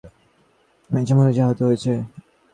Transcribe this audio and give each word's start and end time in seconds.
ওহ, 0.89 0.95
ঐটা 0.97 1.13
মহিলা 1.17 1.31
সে 1.35 1.41
আহত 1.45 1.59
হয়েছে। 1.67 1.93